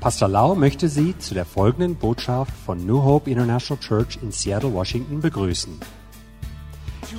[0.00, 4.72] Pastor Lau möchte Sie zu der folgenden Botschaft von New Hope International Church in Seattle,
[4.74, 5.80] Washington begrüßen.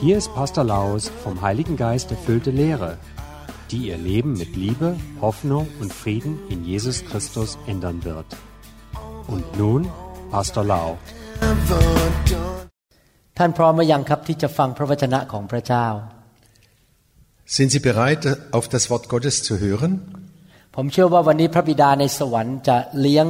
[0.02, 2.98] Hier ist Pastor Laus vom Heiligen Geist erfüllte Lehre,
[3.72, 8.28] die Ihr Leben mit Liebe, Hoffnung und Frieden in Jesus Christus ändern wird.
[9.28, 9.82] Und nun
[10.32, 10.98] Pastor Lau.
[13.38, 15.88] ท่านพร้อมหรือยังครับที่จะฟังพระวจนะของพระเจ้า
[17.56, 18.24] Sind Sie bereit,
[18.58, 19.92] auf das Wort Gottes zu hören?
[20.80, 23.28] ผมเชื่อว่าวันนี้พระบิดาในสวรรค์จะเลี้ยง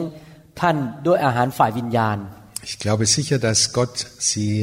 [0.62, 2.18] ท่านด้วยอาหารฝ่ายวิญญาณ
[2.70, 3.96] Ich glaube sicher, dass Gott
[4.30, 4.54] Sie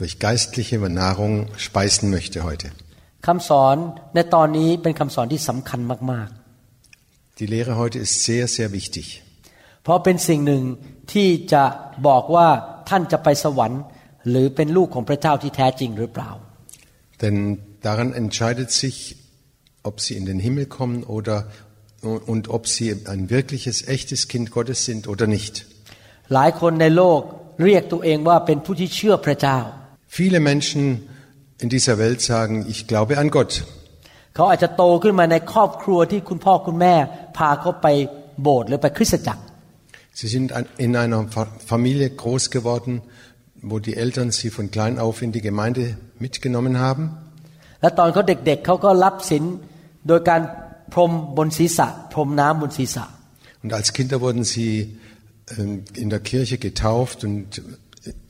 [0.00, 1.34] durch geistliche Nahrung
[1.66, 2.68] speisen möchte heute.
[3.26, 3.76] คำสอน
[4.14, 5.80] ในตอนนี้เป็นคำสอนที่สำคัญ
[6.12, 6.28] มาก
[7.38, 9.06] Die Lehre heute ist sehr, sehr wichtig.
[9.46, 10.62] ๆ เพราะเป็นสิ่งหนึ่ง
[11.12, 11.64] ที่จะ
[12.06, 12.48] บอกว่า
[12.88, 13.82] ท่านจะไปสวรรค์
[14.28, 16.30] หรือเป็นลูกของพระเจ้าที่แท้จริงหรือเปล่า
[17.22, 17.36] Denn
[17.88, 18.96] daran entscheidet sich,
[19.88, 21.36] ob Sie in den Himmel kommen oder
[22.32, 25.54] und ob Sie ein wirkliches, echtes Kind Gottes sind oder nicht.
[26.34, 27.20] หลายคนในโลก
[27.64, 29.58] เรียกตัวเองว่าเป็นผู้ที่เชื่อพระเจ้า
[30.18, 30.82] Viele Menschen
[31.62, 33.52] in dieser Welt sagen, ich glaube an Gott.
[34.34, 36.94] เขาอาจจะโตขึ้นมาในครอบครัวที่คุณพ่อคุณแม่
[37.36, 37.86] พาเขาไป
[38.42, 39.42] โบสถ์หรือไปคริสตจักร
[40.20, 40.48] Sie sind
[40.84, 42.92] in einer Fa- Familie groß geworden,
[43.70, 45.82] wo die Eltern sie von klein auf in die Gemeinde
[46.24, 47.02] mitgenommen haben.
[47.80, 49.44] และตอนเขาเด็กๆเขาก็รับศีล
[50.08, 50.40] โดยการ
[50.92, 53.04] พรมบนศีรษะ พรมน้ำบนศีรษะ
[53.62, 54.72] Und als Kinder wurden sie
[55.58, 57.62] ähm, in der Kirche getauft und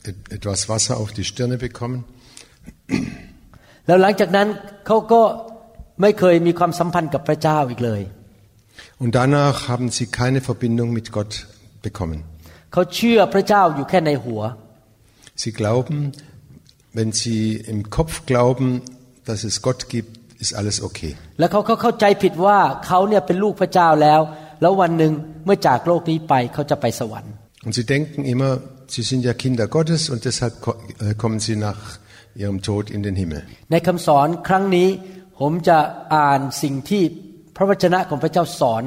[0.03, 1.99] äh, etwas Wasser auf die Stirne bekommen.
[3.87, 4.47] แล้วหลังจากนั้น
[4.85, 5.21] เขาก็
[6.01, 8.01] ไม่เคยมีความสัมพันธ์กับพระเจ้าอีกเลย
[9.01, 11.33] Und danach haben sie keine Verbindung mit Gott
[11.87, 12.19] bekommen.
[12.73, 14.41] เขาเชื่อพระเจ้าอยู่แค่ในหัว
[15.43, 15.97] Sie glauben,
[16.97, 17.41] wenn sie
[17.73, 18.67] im Kopf glauben,
[19.27, 20.13] dass es Gott gibt,
[20.44, 21.12] ist alles okay.
[21.38, 24.20] แล้วเขาก็เข้าใจผิดว่าเขาเนี่ยเป็นลูกพระเจ้าแล้ว
[24.60, 25.12] แล้ววันหนึ่ง
[25.44, 27.32] เมื่อจากโลกนี้ไปเขาจะไปสวรรค์
[27.66, 28.52] Und sie denken immer,
[28.94, 31.80] sie sind ja Kinder Gottes und deshalb ko- äh, kommen sie nach
[32.42, 33.42] ihrem Tod in den Himmel.
[33.72, 34.88] ในคำสอนครั้งนี้
[35.40, 35.78] ผมจะ
[36.14, 37.02] อ่านสิ่งที่
[37.56, 38.82] พระวจนะของพระเจ้าสอน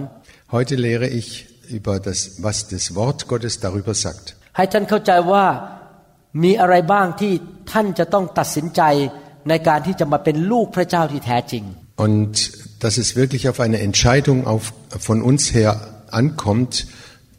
[0.56, 1.28] Heute lehre ich
[1.78, 4.26] über das, was das Wort Gottes darüber sagt.
[4.58, 5.46] ให้ท่านเข้าใจว่า
[6.44, 7.34] มีอะไรบ้างที่
[7.72, 8.82] ท่านจะต้องตัดสินใจ
[9.49, 11.65] ในการที่จะมาเป็นลูกพระเจ้าที่แท้จริง
[12.07, 12.35] Und
[12.85, 14.65] dass es wirklich auf eine Entscheidung auf,
[15.09, 15.71] von uns her
[16.21, 16.73] ankommt,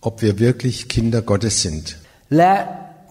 [0.07, 1.83] ob wir wirklich Kinder Gottes sind.
[2.37, 2.53] และ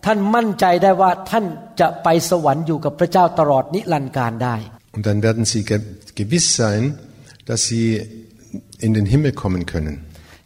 [0.05, 1.44] ท่านมั่นใจได้ว่าท่าน
[1.81, 4.56] จะไปสวรรค์อยู่กับพระเจ้าตลอดนิรันดร์การได้
[4.97, 5.78] Und dann werden sie ge
[6.21, 6.82] gewiss sein,
[7.49, 7.87] dass sie
[8.87, 9.94] in den Himmel kommen können.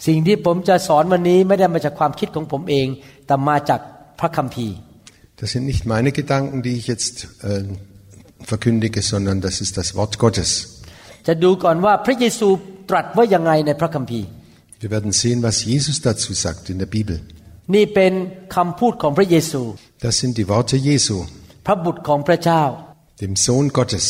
[0.07, 2.87] สิ่งที่ผมจะสอนวันนี้ไม่ได้มาจากความคิดของผมเอง
[3.27, 3.81] แต่มาจาก
[4.21, 4.77] พระคัมภีร์
[5.41, 7.17] Das sind nicht meine Gedanken, die ich jetzt
[7.49, 7.63] äh,
[8.53, 10.51] verkündige, sondern das ist das Wort Gottes.
[11.27, 12.49] จะดูก่อนว่าพระเยซู
[12.91, 14.27] ตรัสว่ายังไงในพระคัมภีร์
[14.83, 17.17] Wir werden sehen, was Jesus dazu sagt in der Bibel.
[17.75, 18.13] นี่เป็น
[18.55, 19.63] คำพูดของพระเยซู
[20.05, 21.17] Das sind die Worte Jesu,
[21.67, 22.63] พระบุตรของพระเจ้า
[23.23, 24.07] dem Sohn Gottes.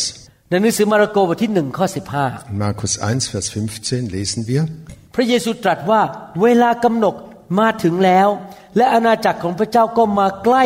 [0.49, 3.47] ในหนังสือมาระโกบทที่หนึ่งข้อสิบห้า In Markus 1, Vers
[3.83, 4.61] 15 lesen wir,
[5.15, 6.01] พระเยซูตรัสว่า
[6.41, 7.15] เวลากำหนด
[7.59, 8.27] มาถึงแล้ว
[8.77, 10.65] และอาณาจักรของพระเจ้าก็มาใกล้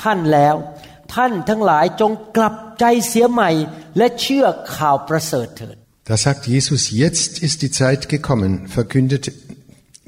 [0.00, 0.54] ท่านแล้ว
[1.14, 3.50] ท่านทั้งหลายจงกลับใจเสียใหม่
[3.96, 5.76] และเชื่อข่าวประเสริฐเถิด
[6.10, 9.32] Da sagt Jesus, jetzt ist die Zeit gekommen, verkündete,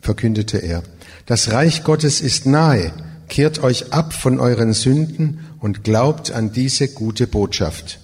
[0.03, 0.83] verkündete er.
[1.25, 2.93] Das Reich Gottes ist nahe.
[3.29, 7.99] Kehrt euch ab von euren Sünden und glaubt an diese gute Botschaft.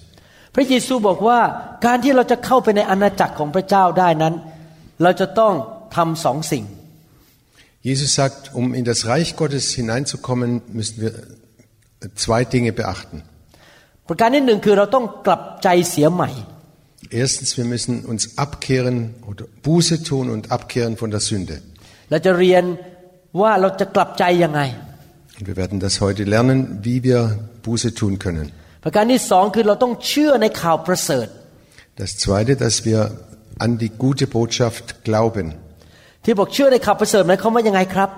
[0.55, 1.39] พระเยซูบอกว่า
[1.85, 4.33] การที่เราจะเข้าไปในอาณาจักรของพระเจ้าได้นั้น
[5.03, 5.53] เราจะต้อง
[5.95, 6.65] ทำสองสิ่ง
[7.89, 11.11] Jesus sagt, um in das Reich Gottes hineinzukommen, müssen wir
[12.23, 13.17] zwei Dinge beachten.
[14.09, 16.29] ประการที่หนึ่งคือเราต้องกลับใจเสียใหม่
[17.21, 18.97] Erstens, wir müssen uns abkehren
[19.29, 21.55] oder Buße tun und abkehren von der Sünde.
[22.09, 22.63] เราจะเรียน
[23.41, 24.61] ว่าเราจะกลับใจยังไง
[25.37, 27.19] Und wir werden das heute lernen, wie wir
[27.65, 28.47] Buße tun können.
[28.83, 31.27] ประการที่สองคือเราต้องเชื่อในข่าวประเสริฐ
[32.01, 32.99] Das zweite, dass wir
[33.65, 35.47] an die gute Botschaft glauben.
[36.23, 38.09] ที่บอกเชื่อในข่าวประเสริฐหมายความว่ายังไงครับ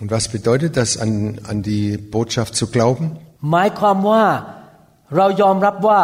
[0.00, 1.10] Und was bedeutet das, an,
[1.50, 3.04] an die Botschaft zu glauben?
[3.50, 4.24] หมายความว่า
[5.16, 6.00] เรายอมรับว่า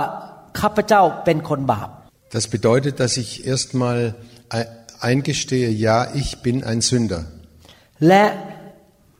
[0.60, 1.88] ข้าพเจ้าเป็นคนบาป
[2.36, 3.98] Das bedeutet, dass ich erstmal
[4.58, 4.68] ei-
[5.08, 7.22] eingestehe, ja, ich bin ein Sünder.
[8.08, 8.24] และ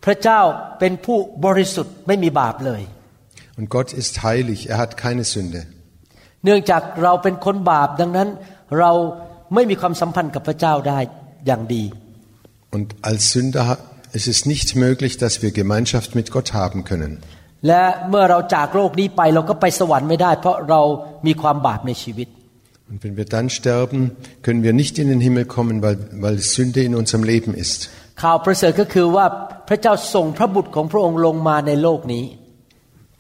[0.05, 0.41] พระเจ้า
[0.79, 2.83] เป็นผู้บริสุทธิ์ไม่มีบาปเลย
[3.59, 5.61] Und Gott ist heilig, er hat keine Sünde.
[6.45, 8.29] เนื่องจากเราเป็นคนบาปดังนั้น
[8.79, 8.93] เรา
[9.55, 10.99] ไม่มีความสัมพันธ์กับพระเจ้าได้
[11.47, 11.85] อย่างดี
[12.77, 13.81] Und als Sünder ha-
[14.19, 17.13] ist es nicht möglich, dass wir Gemeinschaft mit Gott haben können.
[17.68, 20.82] และเมื่อเราจากโลกนี้ไปเราก็ไปสวรรค์ไม่ได้ เพราะเรา
[21.26, 22.30] มีความบาปในชีวิต
[22.90, 24.00] Und wenn wir dann sterben,
[24.46, 27.80] können wir nicht in den Himmel kommen, weil, weil Sünde in unserem Leben ist.
[28.24, 29.26] ข่าวประเสริฐก็คือว่า
[29.68, 32.26] พระเจ้าส่งพระบุตรของพระองค์ลงมาในโลกนี้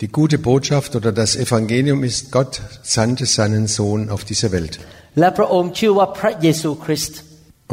[0.01, 2.53] Die gute Botschaft oder das Evangelium ist, Gott
[2.95, 4.73] sandte seinen Sohn auf diese Welt.
[5.19, 7.17] และพระองค์ชื่อว่าพระเยซูคริสต์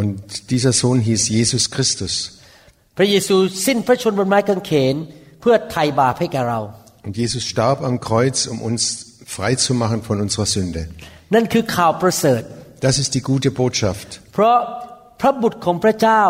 [0.01, 0.13] Und
[0.53, 2.15] dieser Sohn hieß Jesus Christus.
[2.99, 4.97] พระเยซูสิ้นพระชนม์บนไม้กางเขน
[5.42, 6.60] เพื่อไถ่บาปให้แก่เรา
[7.06, 8.82] Und Jesus starb am Kreuz, um uns
[9.36, 10.82] frei zu machen von unserer Sünde.
[11.34, 12.42] นั่นคือข่าวประเสริฐ
[12.86, 14.08] Das ist die gute Botschaft.
[14.34, 14.58] เพราะ
[15.22, 16.24] พระบุตรของพระเจ้า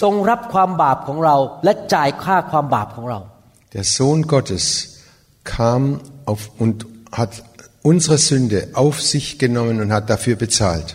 [0.00, 3.20] ทรงรับความบาปของเรา และจ่ายค่าความบาปของเรา
[3.76, 4.64] Der Sohn Gottes
[5.56, 5.82] kam
[6.30, 6.76] auf und
[7.18, 7.32] hat
[7.90, 10.88] unsere Sünde auf sich genommen und hat dafür bezahlt.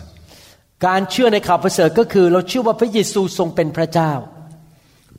[0.86, 4.12] การเชื่อในข่าวประเสริฐก็คือ เราเชื่อว่าพระเยซูทรงเป็นพระเจ้า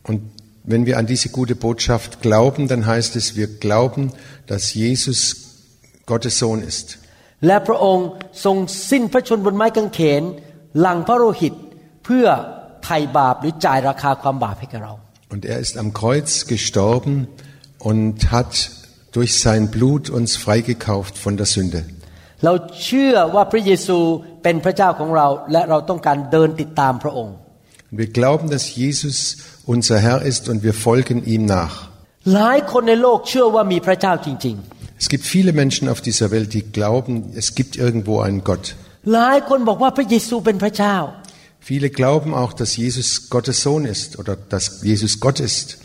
[0.09, 0.19] Und
[0.63, 4.11] wenn wir an diese gute Botschaft glauben, dann heißt es, wir glauben,
[4.47, 5.19] dass Jesus
[6.05, 6.87] Gottes Sohn ist.
[7.47, 8.07] และพระองค์
[8.45, 8.57] ทรง
[8.89, 10.23] สิ้นพระชนม์บนไม้กางเขน
[10.79, 11.53] หลังพระโลหิต
[12.05, 12.25] เพื่อ
[12.83, 14.93] ไถ่บาปหรือจ่ายราคาความบาปให้แก่เรา
[15.33, 17.13] Und er ist am Kreuz gestorben
[17.89, 18.53] und hat
[19.15, 21.81] durch sein Blut uns freigekauft von der Sünde.
[22.45, 22.53] เรา
[22.83, 23.97] เชื่อว่าพระเยซู
[24.43, 27.35] เป็นพระเจ้าของเรา และเราต้องการเดินติดตามพระองค์
[27.92, 31.88] wir glauben, dass Jesus unser Herr ist und wir folgen ihm nach.
[34.96, 38.76] Es gibt viele Menschen auf dieser Welt, die glauben, es gibt irgendwo einen Gott.
[41.58, 45.78] Viele glauben auch, dass Jesus Gottes Sohn ist oder dass Jesus Gott ist.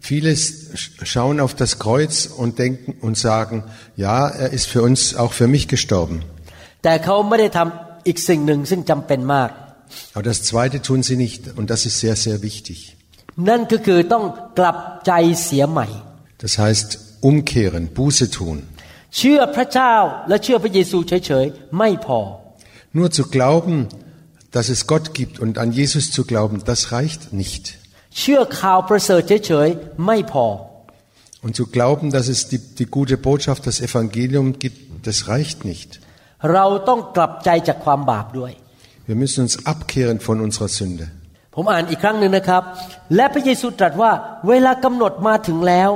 [0.00, 0.36] Viele
[1.02, 3.64] schauen auf das Kreuz und denken und sagen,
[3.96, 6.22] ja, er ist für uns auch für mich gestorben.
[6.83, 9.51] แต่เขาไม่ได้ทำอีกสิ่งหนึ่งซึ่งจำเป็นมาก
[10.15, 12.79] Aber das Zweite tun sie nicht und das ist sehr, sehr wichtig.
[13.49, 14.25] นั่นก็คือต้อง
[14.59, 15.11] กลับใจ
[15.43, 15.87] เสียใหม่
[16.43, 16.89] Das heißt
[17.29, 18.57] umkehren, Buße tun.
[19.17, 19.95] เชื่อพระเจ้า
[20.29, 22.19] และเชื่อพระเยซูเฉยๆไม่พอ
[22.97, 23.75] Nur zu glauben,
[24.55, 27.63] dass es Gott gibt und an Jesus zu glauben, das reicht nicht.
[28.19, 30.47] เชื่อข่าวประเสริฐเฉยๆไม่พอ
[31.45, 35.89] Und zu glauben, dass es die, die gute Botschaft, das Evangelium gibt, das reicht nicht.
[36.53, 38.51] เราต้องกลับใจจากความบาปด้วย
[39.09, 41.05] Wir müssen uns abkehren von unserer Sünde.
[41.55, 42.63] ผมอ่านอีกครั้งหนึ่งนะครับ
[43.15, 44.11] และพระเยซูตรัสว่า
[44.47, 45.89] เวลากำหนดมาถึงแล้ว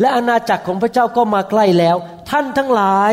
[0.00, 1.96] และอาณาจักรของพระเจ้าก็มาใกล้แล้ว
[2.30, 3.12] ท่านทั้งหลาย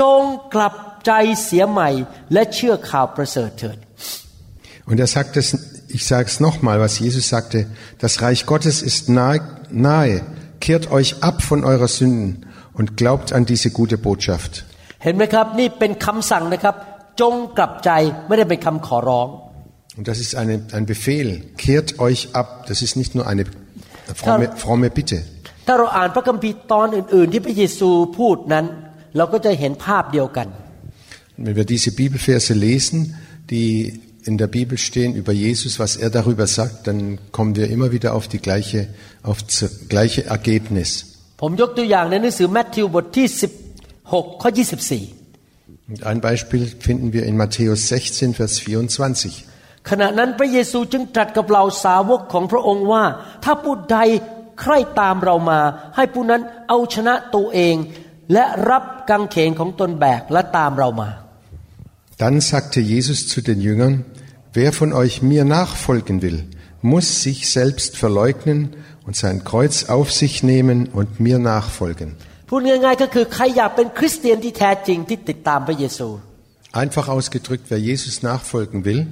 [0.00, 0.22] จง
[0.54, 0.74] กลับ
[1.06, 1.12] ใจ
[1.44, 1.90] เสียใหม่
[2.32, 3.78] และเชื่อข่าวประเสริฐเถิด
[4.90, 5.46] Und er sagt es,
[5.96, 7.66] ich sage es nochmal, was Jesus sagte,
[7.98, 9.40] das Reich Gottes ist nahe,
[9.70, 10.22] nahe,
[10.60, 14.64] kehrt euch ab von eurer Sünden und glaubt an diese gute Botschaft.
[15.02, 16.74] เห็นไหมครับ นี่เป็นคำสั่งนะครับ
[17.20, 17.90] จงกลับใจ
[18.26, 19.28] ไม่ได้เป็นคำขอร้อง
[19.98, 23.44] Und das ist eine, ein Befehl, kehrt euch ab, das ist nicht nur eine
[24.20, 25.18] fromme, fromme Bitte.
[25.66, 28.64] ถ้าเราอ่านพระคัมภีร์ตอนอื่น ๆ ที่พระเยซูพูดนั้น
[29.16, 30.48] เราก็จะเห็นภาพเดียวกัน
[31.36, 32.98] Und wenn wir diese Bibelverse lesen,
[33.52, 33.70] die
[34.28, 38.08] in der Bibel stehen über Jesus, was er darüber sagt, dann kommen wir immer wieder
[38.16, 38.80] auf die gleiche,
[39.22, 39.58] auf das
[39.92, 40.90] gleiche Ergebnis.
[41.42, 43.26] ผมยกตัวอย่างในหนังสือแมทธิวบทที่
[44.02, 45.18] 16 ข้อ 24
[45.90, 49.44] Und ein Beispiel finden wir in Matthäus 16, Vers 24.
[49.90, 53.04] ขณะนั้นพระเยซูจึงตรัสกับเหล่าสาวกของพระองค์ว่า
[53.44, 53.98] ถ้าผู้ใด
[54.60, 55.60] ใคร่ตามเรามา
[55.96, 57.76] ให้ผู้นั้นเอาชนะตัวเอง
[58.32, 61.10] และรับกังเขนของตนแบกและตามเรามา
[62.22, 63.94] Dann sagte Jesus zu den Jüngern,
[64.58, 66.38] wer von euch mir nachfolgen will,
[66.82, 68.58] muss sich selbst verleugnen
[69.06, 72.16] und sein Kreuz auf sich nehmen und mir nachfolgen.
[72.52, 76.08] พูดง่ายๆก็คือใครอยากเป็นคริสเตียนที่แท้จริงที่ติดตามพระเยซู
[76.82, 79.02] Einfach ausgedrückt, wer Jesus nachfolgen will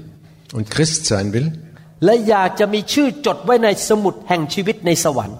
[0.56, 1.48] und Christ sein will
[2.04, 5.38] และอยากจะมีชื่อจดไว้ในสมุดแห่งชีวิตในสวรรค์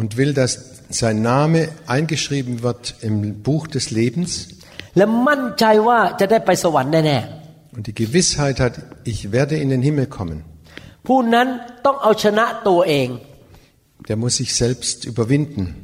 [0.00, 0.52] und will, dass
[1.00, 1.60] sein Name
[1.94, 4.30] eingeschrieben wird im Buch des Lebens
[4.96, 7.18] และมั่นใจว่าจะได้ไปสวรรค์แน่
[7.76, 8.74] und die Gewissheit hat,
[9.12, 10.38] ich werde in den Himmel kommen,
[10.74, 11.46] ๆผู้นั้น
[11.86, 13.08] ต้องเอาชนะตัวเอง
[14.08, 15.83] der muss sich selbst überwinden.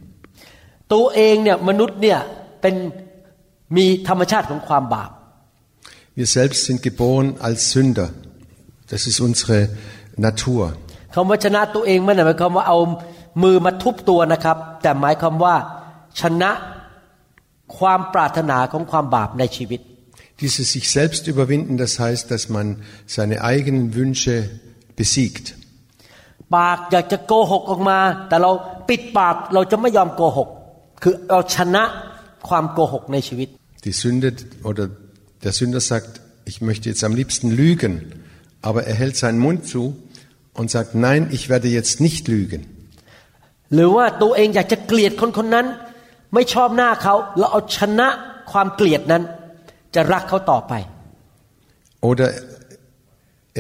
[0.94, 2.20] ตัวเองเนี่ยมนุษย์เนี่ย
[2.62, 2.76] เป็น
[3.78, 5.12] มีธรรมชาติของความบาป
[6.20, 8.10] Wir selbst sind geboren als Sünder.
[8.92, 9.58] Das ist unsere
[10.28, 10.64] Natur.
[11.16, 12.80] คำว่าชนะตัวเองไม่ได้หมายความว่าเอา
[13.44, 15.56] มือมาทุบตัวนะครับ แต่หมายความว่า
[16.22, 16.52] ชนะ
[17.78, 19.82] ความปรารถนาของความบาปในชีวิต
[20.42, 22.68] Dieses sich selbst überwinden, das heißt, dass man
[23.16, 24.36] seine eigenen Wünsche
[25.00, 25.46] besiegt.
[26.56, 28.52] ปากอยากจะโกหกออกมา แต่เรา
[28.90, 30.50] ปิดปากเราจะไม่ยอมโกหก
[31.03, 31.85] คือเราชนะ
[32.49, 33.49] ความโกหกในชีวิต
[33.87, 34.29] Die Sünde
[34.71, 34.85] oder
[35.45, 36.13] der Sünder sagt,
[36.51, 37.93] ich möchte jetzt am liebsten lügen,
[38.69, 39.83] aber er hält seinen Mund zu
[40.59, 42.63] und sagt, nein, ich werde jetzt nicht lügen.
[43.75, 45.67] หรือว่าตัวเองอยากจะเกลียดคนคนนั้น
[46.35, 48.09] ไม่ชอบหน้าเขาเราเอาชนะ
[48.53, 49.23] ความเกลียดนั้น
[49.95, 50.73] จะรักเขาต่อไป
[52.11, 52.29] Oder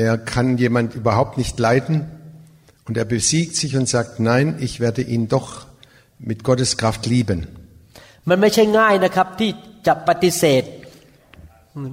[0.04, 1.96] er kann jemand überhaupt nicht leiden
[2.86, 5.48] und er besiegt sich und sagt, nein, ich werde ihn doch
[6.30, 7.40] mit Gottes Kraft lieben.
[8.28, 9.50] มันไม่ใช่ง่ายนะครับที่
[9.86, 10.62] จะปฏิเสธ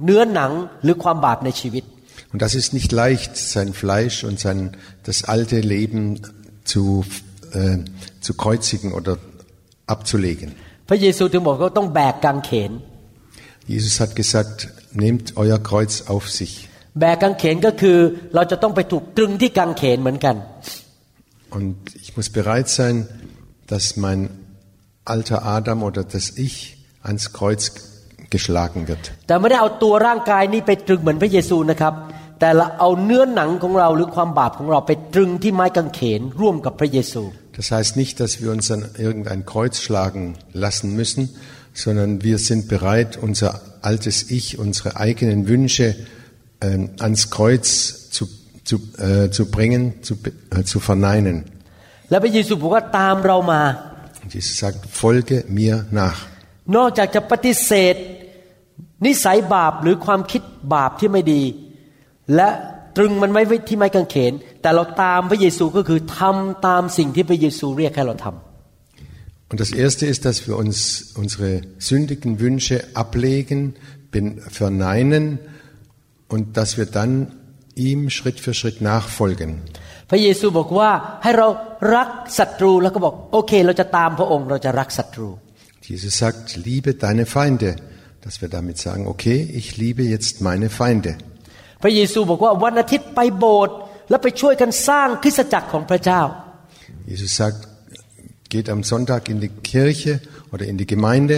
[0.04, 1.84] เนื้อหนังหรือความบาปในชีวิต
[2.32, 6.20] Und das ist nicht leicht, sein Fleisch und sein, das alte Leben
[6.64, 7.04] zu,
[7.52, 7.78] äh,
[8.20, 9.14] zu kreuzigen oder
[9.94, 10.48] abzulegen.
[10.88, 12.72] พระเยซูถึงบอกว่าต้องแบกกางเขน
[13.74, 14.56] Jesus hat gesagt,
[15.02, 16.52] nehmt euer Kreuz auf sich.
[17.00, 17.98] แบกกางเขนก็คือ
[18.34, 20.36] เราจะต้องไปถูกตรึงที่กางเขนเหมือนกัน
[21.56, 22.94] Und ich muss bereit sein,
[23.68, 24.20] dass mein
[25.04, 26.56] alter Adam oder das Ich
[27.02, 27.62] ans Kreuz
[28.30, 29.04] geschlagen wird.
[29.26, 31.94] แต่ไม่ได้เอาตัวร่างกายนี้ไปตรึงเหมือนพระเยซูนะครับ
[32.40, 37.22] แต่เราเอาเนื้อหนังของเราหรือความบาปของเราไปตรึงที่ไม้กางเขนร่วมกับพระเยซู
[37.58, 40.22] Das heißt nicht, dass wir uns an irgendein Kreuz schlagen
[40.52, 41.22] lassen müssen,
[41.72, 45.94] sondern wir sind bereit, unser altes Ich, unsere eigenen Wünsche
[46.60, 48.24] äh, ans Kreuz zu,
[48.64, 50.14] zu, äh, zu bringen, zu,
[50.50, 51.44] äh, zu verneinen.
[52.10, 53.62] และพระเยซูบอกว่าตามเรามา
[54.22, 56.18] Und Jesus sagt, folge mir nach.
[56.76, 57.94] นอกจากจะปฏิเสธ
[59.06, 60.42] นิสัยบาปหรือความคิด
[60.74, 61.42] บาปที่ไม่ดี
[62.34, 62.48] และ
[62.96, 73.60] ตรึงมันไว้ที่ไม้กางเขน แต่เราตามพระเยซูก็คือทำตามสิ่งที่พระเยซูเรียกให้เราทำ Und das erste ist, dass wir uns unsere sündigen Wünsche ablegen,
[74.10, 75.38] ben- verneinen
[76.28, 77.12] und dass wir dann
[77.76, 79.50] ihm Schritt für Schritt nachfolgen.
[80.10, 80.90] พระเยซูบอกว่า
[81.22, 81.48] ให้เรา
[81.94, 85.28] รักศัตรูแล้วก็บอกโอเค เราจะตามพระองค์เราจะรักศัตรู
[85.90, 87.76] Jesus sagt, liebe deine Feinde.
[88.24, 91.12] Dass wir damit sagen, okay, ich liebe jetzt meine Feinde.
[91.82, 93.76] พระเยซูบอกว่าวันอาทิตย์ไปโบสถ์
[94.10, 96.22] แล้วไปช่วยกันสร้างคริสตจักรของพระเจ้า
[97.12, 97.60] Jesus sagt,
[98.54, 100.12] geht am Sonntag in die Kirche
[100.52, 101.36] oder in die Gemeinde,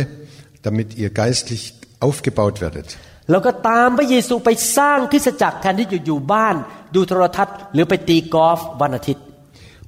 [0.67, 1.63] damit ihr geistlich
[2.07, 2.89] aufgebaut werdet.
[3.31, 6.55] แล้วก็ตามพระเยซูไปสร้างคริสตจักรแทนที่จะอยู่บ้าน
[6.95, 9.25] ดูโทรทัศน์ หรือไปตีกอล์ฟวันอาทิตย์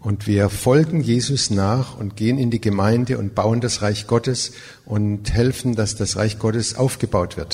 [0.08, 4.52] Und wir folgen Jesus nach und gehen in die Gemeinde und bauen das Reich Gottes
[4.86, 7.52] und helfen, dass das Reich Gottes aufgebaut wird.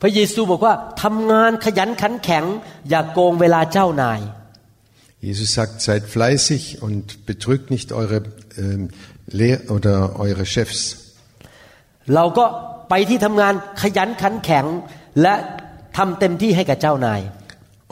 [0.00, 2.44] พระเยซูบอกว่าทำงานขยันขันแข็ง
[2.88, 4.20] อย่าโกงเวลาเจ้านาย
[5.28, 8.18] Jesus sagt, seid fleißig und betrügt nicht eure
[8.58, 8.90] ähm,
[9.38, 10.80] Lehr oder eure Chefs.
[12.14, 12.44] เราก็
[12.90, 14.64] ไปที่ทำงานขยันขันแข็ง
[15.22, 15.34] และ
[15.96, 17.20] ทำเต็มที่ให้กับเจ้านาย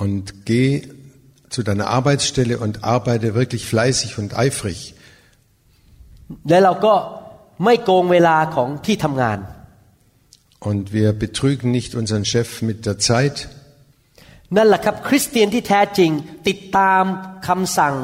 [0.05, 0.69] Und geh
[1.55, 4.79] zu deiner Arbeitsstelle und arbeite wirklich fleißig und eifrig.
[6.49, 6.95] และเราก็
[7.65, 9.39] ไม่โกงเวลาของที่ทำงาน
[10.71, 13.37] Und wir betrügen nicht unseren Chef mit der Zeit.
[14.57, 16.11] นั่นแหละครับคริสเตียนที่แท้จริง
[16.49, 17.05] ติดตาม
[17.49, 17.95] คำสั่ง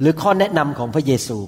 [0.00, 1.38] หรือข้อแนะนำของพระเยซู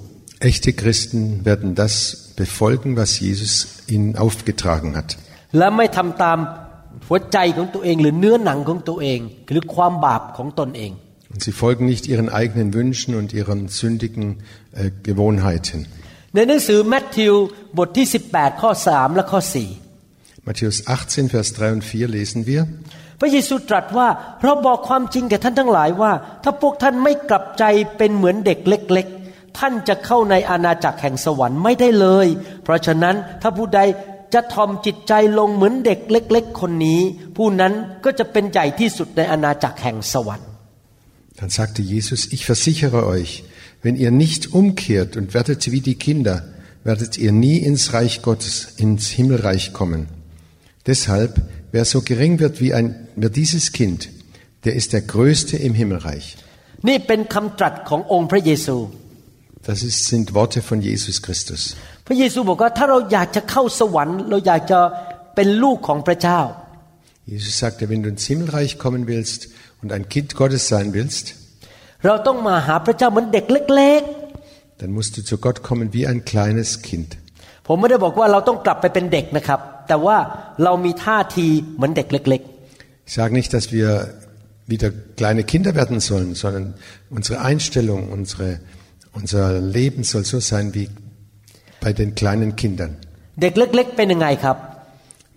[0.51, 1.93] Echte Christen werden das
[2.41, 3.53] befolgen, was Jesus
[3.93, 5.09] ihnen aufgetragen hat.
[5.57, 6.39] และไม่ทำตาม
[7.08, 9.20] หัวใจของตัวเองหรือเนื้อหนังของตัวเอง
[9.50, 10.92] หรือความบาปของตนเอง
[11.36, 14.24] Und sie folgen nicht ihren eigenen Wünschen und ihren sündigen
[14.72, 15.78] äh, Gewohnheiten.
[16.34, 17.34] ในหนังสือแมทธิว
[17.78, 19.40] บทที่ 18 ข้อ 3 และข้อ
[20.46, 22.62] Matthäus 18, Vers 3 und 4 lesen wir.
[22.66, 24.08] 4พระเยซูตรัสว่า
[24.42, 26.12] เราบอกความจริงแก่ท่านทั้งหลายว่า
[26.44, 27.64] ถ้าพวกท่านไม่กลับใจ
[27.98, 32.26] เป็นเหมือนเด็กเล็ก ๆ ท่านจะเข้าในอาณาจักรแห่งสวรรค์ไม่ได้เลย
[32.64, 33.80] เพราะฉะนั้นถ้าผู้ใด
[34.34, 36.44] จะทอมจิตใจลงเหมือนเด็กเล็ก
[41.40, 43.30] Dann sagte Jesus, ich versichere euch,
[43.82, 46.36] wenn ihr nicht umkehrt und werdet wie die Kinder,
[46.84, 50.02] werdet ihr nie ins Reich Gottes, ins Himmelreich kommen.
[50.86, 51.32] Deshalb,
[51.72, 54.10] wer so gering wird wie, ein, wie dieses Kind,
[54.64, 56.26] der ist der Größte im Himmelreich.
[56.88, 58.76] นี่เป็นคำตรัสขององค์พระเยซู
[59.68, 59.78] Das
[60.10, 61.62] sind Worte von Jesus Christus.
[62.07, 64.79] พระเยซูบอกว่าถ้าเราอยากจะเข้าสวรรค์ เราอยากจะ
[65.35, 66.41] เป็นลูกของพระเจ้า
[67.33, 69.41] Jesus sagte, wenn du ins Himmelreich kommen willst
[69.81, 71.25] und ein Kind Gottes sein willst,
[72.05, 74.03] เราต้องมาหาพระเจ้าเหมือนเด็กเล็ก
[74.79, 77.09] dann musst du zu Gott kommen wie ein kleines Kind.
[77.39, 80.17] ๆ ผมไม่ได้บอกว่าเราต้องกลับไปเป็นเด็กนะครับ แต่ว่า
[80.63, 82.43] เรามีท่าทีเหมือนเด็กเล็ก
[83.07, 83.89] Ich sage nicht, dass wir
[84.73, 84.89] wieder
[85.19, 86.75] kleine Kinder werden sollen, sondern
[87.09, 88.59] unsere Einstellung, unsere,
[89.19, 90.87] unser Leben soll so sein wie
[91.83, 92.91] bei den kleinen Kindern.
[93.17, 94.57] ๆ เด็กเล็ก ๆ เป็นยังไงครับ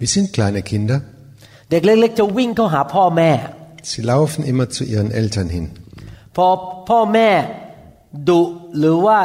[0.01, 0.99] Wie sind kleine Kinder?
[1.71, 3.31] เด็กเล็ก ๆ จะวิ่งเข้าหาพ่อแม่
[3.91, 5.67] Sie laufen immer zu ihren Eltern hin.
[6.37, 6.47] พอ
[6.89, 7.29] พ่อแม่
[8.29, 8.41] ดุ
[8.79, 9.19] หรือว่า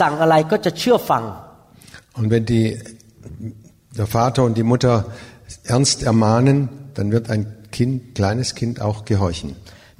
[0.00, 1.24] สั่งอะไรก็จะเชื่อฟัง
[2.18, 2.66] Und wenn die,
[3.98, 4.94] der Vater und die Mutter
[5.74, 6.56] ernst ermahnen,
[6.96, 7.42] dann wird ein
[7.76, 9.48] Kind, kleines Kind auch gehorchen.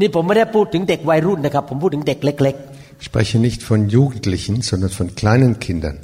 [0.01, 2.57] นี่ผมไม่ได้พูดถึงเด็กวัยรุ่นนะครับ ผมพูดถึงเด็กเล็ก
[3.01, 5.97] Ich spreche nicht von Jugendlichen, sondern von kleinen Kindern.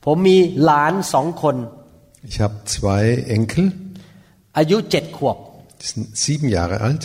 [0.00, 1.56] ๆ ผมมีหลานสองคน
[2.28, 3.02] Ich habe zwei
[3.36, 3.64] Enkel,
[4.58, 5.36] อายุเจ็ดขวบ
[5.80, 7.02] die sind sieben Jahre alt.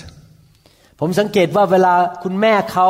[0.99, 1.93] ผมสังเกตว่าเวลา
[2.23, 2.87] คุณแม่เขา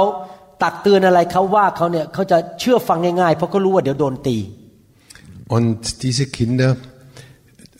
[0.63, 4.37] ตักเตือนอะไรเขาว่าเขาเนี่ยเขาจะเชื่อฟังง่ายๆเพราะเขารู้ว่าเดี๋ยวโดนตี
[5.57, 6.77] Und diese Kinder,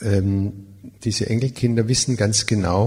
[0.02, 0.66] ähm,
[1.06, 2.80] diese Enkelkinder wissen ganz genau,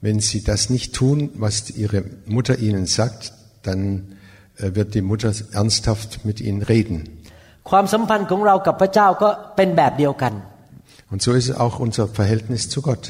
[0.00, 4.16] wenn sie das nicht tun, was ihre Mutter ihnen sagt, dann
[4.56, 7.17] äh, wird die Mutter ernsthaft mit ihnen reden.
[7.70, 10.32] ความสัมพันธ์ของเรากับพระเจ้าก็เป็นแบบเดียวกัน
[11.12, 13.04] Und so ist es auch unser Verhältnis zu Gott.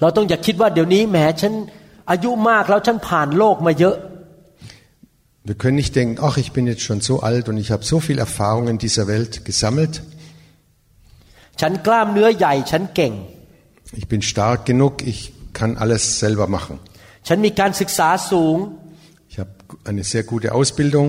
[0.00, 1.52] เราต้องอย่าคิดว่าเดี๋ยวนี้แหมฉัน
[2.10, 3.96] อายุมากแล้วฉันผ่านโลกมาเยอะ
[5.48, 7.96] Wir können nicht denken, ach, ich bin jetzt schon so alt und ich habe so
[8.06, 9.94] viel Erfahrung in dieser Welt gesammelt.
[11.60, 13.12] ฉันกล้ามเนื้อใหญ่ฉันเก่ง
[14.00, 15.20] Ich bin stark genug, ich
[15.58, 16.74] kann alles selber machen.
[17.28, 18.56] ฉันมีการศึกษาสูง
[19.30, 19.52] Ich habe
[19.90, 21.08] eine sehr gute Ausbildung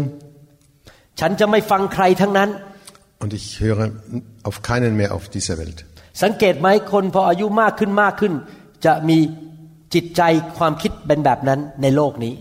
[1.20, 2.50] ฉันจะไม่ฟังใครทั้งนั้น
[3.24, 3.92] und ich höre
[4.44, 5.80] auf keinen mehr auf dieser Welt.
[6.24, 8.34] สังเกตไหมคนพออายุมากขึ้นมากขึ้น
[8.86, 9.18] จะมี
[9.94, 10.22] จิตใจ
[10.58, 12.34] ความคิดเป็นแบบนั้นในโลกนี้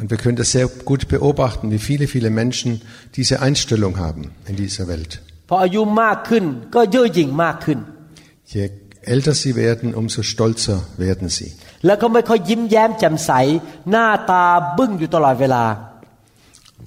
[0.00, 2.70] Und wir können das sehr gut beobachten, wie viele, viele Menschen
[3.18, 5.12] diese Einstellung haben in dieser Welt.
[5.48, 7.78] พออายุมากขึ้นก็เย่อหยิ่งมากขึ้น
[8.54, 8.62] Je
[9.14, 11.50] älter sie werden, umso stolzer werden sie.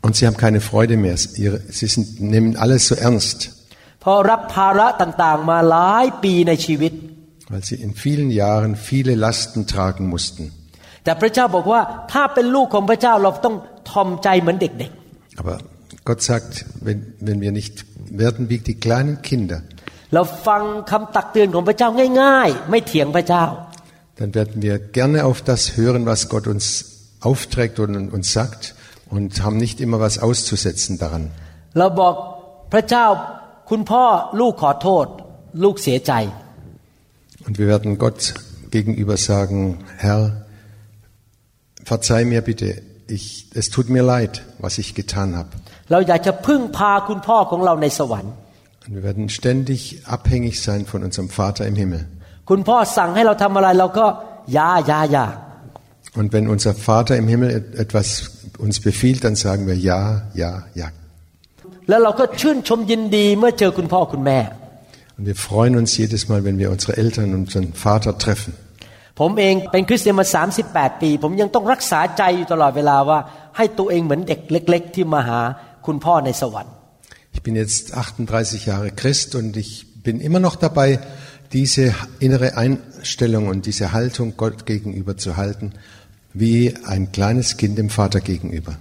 [0.02, 1.16] Und sie haben keine Freude mehr.
[1.16, 3.50] Sie sind, nehmen alles so ernst.
[7.48, 10.52] Weil sie in vielen Jahren viele Lasten tragen mussten.
[15.36, 15.58] Aber
[16.04, 19.62] Gott sagt, wenn, wenn wir nicht werden wie die kleinen Kinder,
[24.16, 28.75] dann werden wir gerne auf das hören, was Gott uns aufträgt und uns sagt
[29.13, 31.23] und haben nicht immer was auszusetzen daran.
[31.79, 32.15] เราบอก
[32.73, 33.05] พระเจ้า
[33.69, 34.03] คุณพ่อ
[34.39, 35.05] ลูกขอโทษ
[35.63, 36.13] ลูกเสียใจ
[37.45, 38.19] Und wir werden Gott
[38.75, 39.59] gegenüber sagen,
[39.97, 40.21] Herr,
[41.83, 42.67] verzeih mir bitte,
[43.07, 45.49] ich, es tut mir leid, was ich getan habe.
[45.91, 48.33] เราอยากจะพึ่งพาคุณพ่อของเราในสวรรค์
[48.83, 49.79] Und wir werden ständig
[50.15, 52.03] abhängig sein von unserem Vater im Himmel.
[52.49, 54.05] คุณพ่อสั่งให้เราทำอะไรเราก็
[54.57, 55.25] ยายายา
[56.16, 60.88] und wenn unser Vater im Himmel etwas uns befiehlt, dann sagen wir ja, ja, ja.
[65.18, 68.54] Und wir freuen uns jedes Mal, wenn wir unsere Eltern und unseren Vater treffen.
[69.20, 71.10] ผมเองเป็นคริสเตียนมา38 ปี
[77.36, 79.70] Ich bin jetzt 38 Jahre Christ und ich
[80.02, 80.98] bin immer noch dabei
[81.52, 85.72] diese innere Einstellung und diese Haltung Gott gegenüber zu halten
[86.38, 88.76] wie ein kleines Kind dem Vater gegenüber.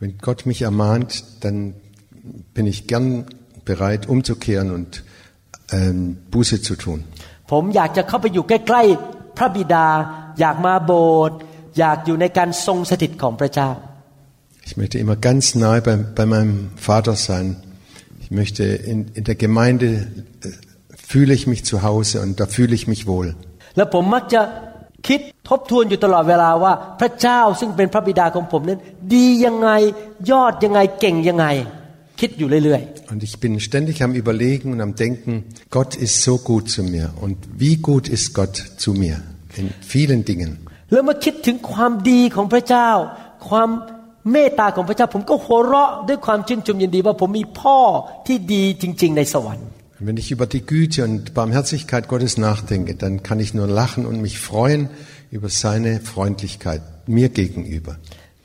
[0.00, 1.74] Wenn Gott mich ermahnt, dann
[2.54, 3.26] bin ich gern
[3.64, 5.04] bereit, umzukehren und
[5.70, 7.04] ähm, Buße zu tun.
[14.64, 17.56] Ich möchte immer ganz nahe bei, bei meinem Vater sein.
[18.20, 20.06] Ich möchte in, in der Gemeinde
[20.44, 20.48] äh,
[21.11, 23.27] fühle ich mich zu Hause und da fühle ich mich wohl.
[23.77, 24.41] แล้วผมมักจะ
[25.07, 28.79] คิดทบทวนอยู่ตลอดเวลาว่า พระเจ้าซึ่งเป็นพระบิดาของผมนั้น
[29.13, 29.69] ดียังไง
[30.31, 31.45] ยอดยังไงเก่งยังไง
[32.19, 35.33] คิดอยู่เรื่อย Und ich bin ständig am Überlegen und am Denken,
[35.77, 37.05] Gott ist so gut zu mir.
[37.25, 39.15] Und wie gut ist Gott zu mir?
[39.59, 40.51] In vielen Dingen.
[40.73, 42.89] ๆ แล้วเมื่อคิดถึงความดีของพระเจ้า
[43.49, 43.69] ความ
[44.31, 47.77] เมตตาของพระเจ้า ผมก็หัวเราะด้วยความชื่นชมยินดีว่าผมมีพ่อ
[48.27, 49.67] ที่ดีจริง ๆ ในสวรรค์
[50.01, 54.05] Und wenn ich über die Güte und Barmherzigkeit Gottes nachdenke, dann kann ich nur lachen
[54.05, 54.89] und mich freuen
[55.31, 57.93] über seine Freundlichkeit mir gegenüber.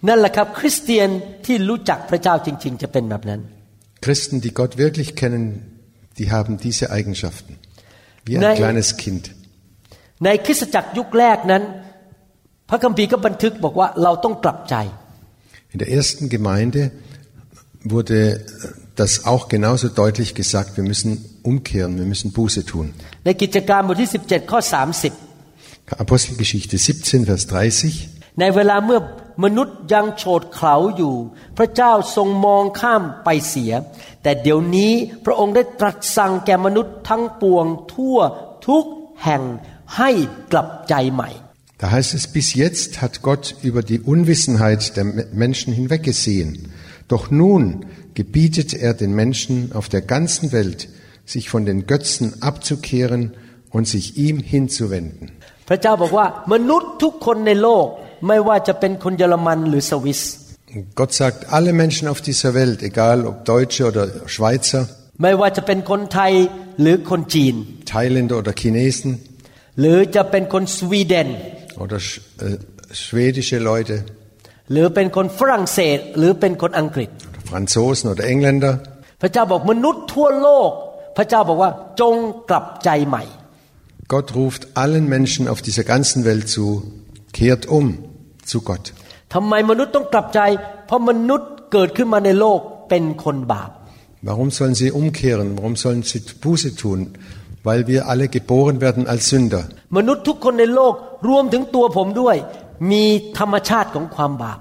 [0.08, 1.08] นั่นแหละครับ คริสเตียน
[1.46, 3.40] ที่รู้จักพระเจ้าจริง ๆ จะเป็นแบบนั้น
[4.04, 5.44] Christen, die Gott wirklich kennen,
[6.18, 7.52] die haben diese Eigenschaften.
[8.26, 8.56] Wie ein Nein.
[8.62, 9.24] kleines Kind.
[10.24, 11.62] ในคริสตจักรยุคแรกนั้น
[12.68, 14.74] พระคัมภีร์ก็บันทึกบอกว่าเราต้องกลับใจ
[15.74, 16.80] In der ersten Gemeinde
[17.94, 18.20] wurde
[18.96, 21.11] das auch genauso deutlich gesagt, wir müssen
[21.42, 22.87] umkehren, wir müssen Buße tun.
[23.24, 24.61] ในกิจการบทที่ 17 ข้อ
[25.12, 25.12] 30
[26.04, 28.40] Apostelgeschichte 17, Vers 30.
[28.40, 29.00] ในเวลาเมื่อ
[29.44, 31.14] มนุษย์ยังโฉดเขลาอยู่
[31.58, 33.72] พระเจ้าทรงมองข้ามไปเสีย
[34.22, 34.92] แต่เดี๋ยวนี้
[35.24, 38.18] พระองค์ได้ตรัสสั่งแก่มนุษย์ทั้งปวงทั่ว
[38.66, 38.85] ทุก
[39.24, 39.42] แห่ง
[39.96, 40.11] ให้
[40.52, 41.30] กลับใจใหม่
[41.82, 45.04] Da heißt es, bis jetzt hat Gott über die Unwissenheit der
[45.44, 46.50] Menschen hinweggesehen.
[47.08, 47.62] Doch nun
[48.16, 50.88] gebietet er den Menschen auf der ganzen Welt,
[51.24, 53.32] sich von den Götzen abzukehren
[53.70, 55.26] und sich ihm hinzuwenden.
[55.68, 57.87] พระเจ้าบอกว่ามนุษย์ทุกคนในโลก
[58.28, 60.22] ไม่ว่าจะเป็นคนเยอรมันหรือสวิส
[60.74, 64.04] Und Gott sagt, alle Menschen auf dieser Welt, egal ob Deutsche oder
[64.35, 64.82] Schweizer,
[65.22, 66.32] ไม่ว่าจะเป็นคนไทย
[66.80, 67.54] หรือคนจีน
[67.92, 69.11] Thailänder oder Chinesen
[69.80, 71.28] หรือจะเป็นคนสวีเดน
[71.82, 72.11] oder sch
[72.46, 72.56] äh,
[73.02, 73.96] schwedische Leute
[74.72, 78.74] หรือเป็นคนฝรั่งเศส หรือเป็นคนอังกฤษ oder Franzosen oder Engländer.
[79.22, 80.70] พระเจ้าบอกมนุษย์ทั่วโลก
[81.16, 82.14] พระเจ้าบอกว่าจง
[82.50, 83.24] กลับใจใหม่
[84.12, 86.64] Gott ruft allen Menschen auf dieser ganzen Welt zu,
[87.38, 87.87] kehrt um
[88.50, 88.85] zu Gott.
[89.35, 90.40] ทำไมมนุษย์ต้องกลับใจ
[90.87, 93.70] เพราะมนุษย์เกิดขึ้นมาในโลกเป็นคนบาป
[94.28, 95.48] Warum sollen sie umkehren?
[95.58, 96.98] Warum sollen sie Buße tun?
[97.68, 99.62] Weil wir alle geboren werden als Sünder.
[99.96, 100.94] มนุษย์ทุกคนในโลก
[101.28, 102.37] รวมถึงตัวผมด้วย
[102.90, 103.04] มี
[103.38, 104.58] ธรรมชาติของความบาป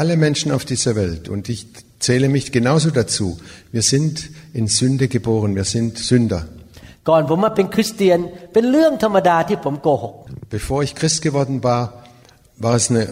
[0.00, 1.60] Alle Menschen auf dieser Welt, und ich
[2.00, 3.38] zähle mich genauso dazu,
[3.70, 6.42] wir sind in Sünde geboren, wir sind Sünder.
[7.08, 8.18] ก่อนผมมาเป็นคริสเตียน
[8.52, 10.14] เป็นเรื่องธรรมดาที่ผมโกหก
[10.56, 11.82] Bevor ich Christ geworden war,
[12.64, 13.04] war es eine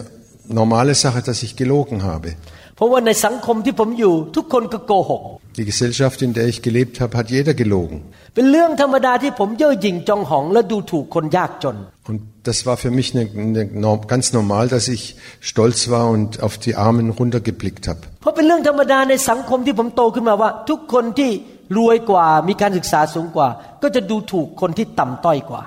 [0.61, 2.29] normale Sache, dass ich gelogen habe.
[2.75, 5.21] เพราะว่าในสังคมที่ผมอยู่ ทุกคนก็โกหก
[5.59, 7.97] Die Gesellschaft, in der ich gelebt habe, hat jeder gelogen.
[8.35, 11.75] เป็นเรื่องธรรมดาที่ผมเย่อหยิ่งจองหอง และดูถูกคนยากจน
[12.09, 15.03] Und das war für mich eine, eine, norm- ganz normal, dass ich
[15.51, 18.01] stolz war und auf die Armen runtergeblickt habe.
[18.21, 21.31] เพราะเป็นเรื่องธรรมดาในสังคมที่ผมโตขึ้นมาว่า ทุกคนที่
[21.77, 23.47] รวยกว่า มีการศึกษาสูงกว่า
[23.83, 25.63] ก็จะดูถูกคนที่ต่ำต้อยกว่า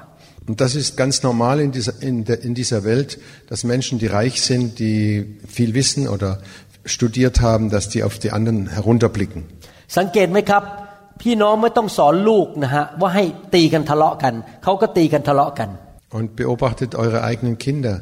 [0.49, 3.11] Und das ist ganz normal in dieser, in, der, in dieser Welt,
[3.49, 6.31] dass Menschen, die reich sind, die viel wissen oder
[6.95, 9.41] studiert haben, dass die auf die anderen herunterblicken.
[9.99, 10.63] สังเกตไหมครับ
[11.23, 14.35] พี่น้องไม่ต้องสอนลูกนะฮะว่าให้ตีกันทะเลาะกัน
[14.65, 15.69] เขาก็ตีกันทะเลาะกัน
[16.19, 17.95] Und beobachtet eure eigenen Kinder.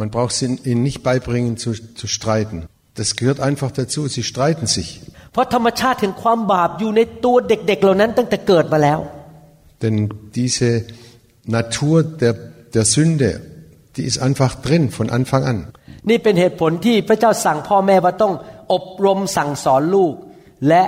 [0.00, 2.58] Man braucht sie ihnen nicht beibringen zu, zu streiten.
[3.00, 4.00] Das gehört einfach dazu.
[4.16, 4.88] Sie streiten sich.
[5.32, 8.98] เพราะธรรมชาติแห่งความบาปอยู่ในตัวเด็กๆเหล่านั้นตั้งแต่เกิดมาแล้ว
[9.82, 9.96] Denn
[10.38, 10.68] diese
[11.58, 12.34] Natur der,
[12.76, 13.30] der Sünde,
[13.96, 15.58] die ist einfach drin von Anfang an.
[16.08, 18.34] นี่เป็นเหตุผลที่พระเจ้าสั่งพ่อแม่ว่าต้อง
[18.72, 20.14] อบรมสั่งสอนลูก
[20.68, 20.82] และ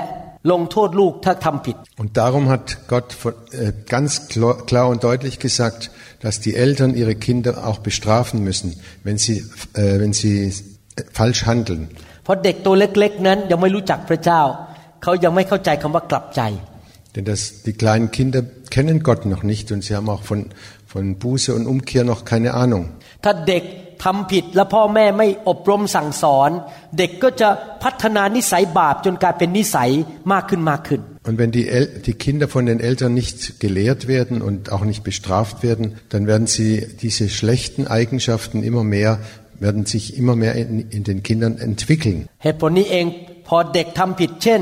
[0.50, 3.32] ลงโทษลูกถ้าทำผิด Und darum hat Gott von,
[3.64, 5.80] äh, ganz klar, klar und deutlich gesagt,
[6.24, 8.68] dass die Eltern ihre Kinder auch bestrafen müssen,
[9.06, 9.36] wenn sie,
[9.82, 11.82] äh, wenn sie äh, falsch handeln.
[12.24, 14.40] เพราะเด็กตัวเล็กๆ นั้นยังไม่รู้จักพระเจ้า
[15.02, 16.42] เขายังไม่เข้าใจคำว่ากลับใจ
[17.14, 20.40] Denn das, die kleinen Kinder kennen Gott noch nicht und sie haben auch von,
[20.86, 22.84] von Buße und Umkehr noch keine Ahnung.
[23.24, 23.64] ถ้าเด็ก
[24.03, 26.49] ทำผิดและพ่อแม่ไม่อบรมสั่งสอน
[26.97, 27.49] เด็กก็จะ
[27.83, 29.89] พัฒนานิสัยบาปจนกลายเป็นนิสัย
[30.31, 35.03] มากขึ้นมากขึ้น Und wenn die, El die Kinder von den Eltern nicht gelehrt werden und auch nicht
[35.03, 39.11] bestraft werden, dann werden sie diese schlechten Eigenschaften immer mehr,
[39.59, 42.17] werden sich immer mehr in, in den Kindern entwickeln.
[42.43, 43.05] เหตุผลนี้เอง
[43.47, 44.61] พอเด็กทำผิดเช่น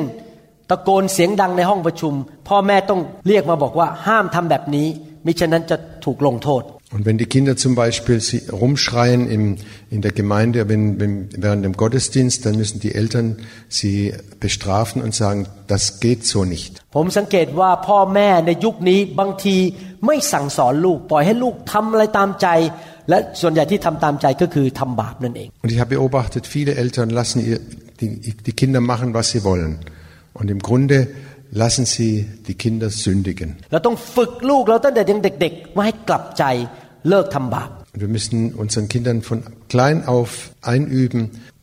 [0.69, 2.13] ตะโกนเสียงดังในห้องประชุม
[2.47, 4.87] พ่อแม่ต้องเรียกมาบอกว่าห้ามทำแบบนี้
[5.25, 6.63] มิฉะนั้นจะถูกลงโทษ
[6.95, 8.21] Und wenn die Kinder zum Beispiel
[8.53, 9.29] rumschreien
[9.89, 13.35] in der Gemeinde während dem Gottesdienst, dann müssen die Eltern
[13.67, 16.81] sie bestrafen und sagen, das geht so nicht.
[25.63, 27.59] Und ich habe beobachtet, viele Eltern lassen
[27.99, 29.79] die, Kinder machen, was sie wollen.
[30.33, 31.09] Und im Grunde
[31.51, 33.57] lassen sie die Kinder sündigen.
[36.49, 36.59] Wir
[37.04, 39.38] ราต้องฝึกลูกเราตั้งแต่ยังเด็กๆว่าให้กลับใจเลิกทำบาป Und wir müssen unseren Kindern von
[39.72, 40.30] klein auf
[40.72, 41.20] einüben,